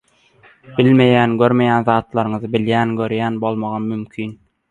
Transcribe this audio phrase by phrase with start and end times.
[0.77, 4.35] bilmeýän, görmeýän zatlaryňy bilýän, görýän bolmagam mümkin.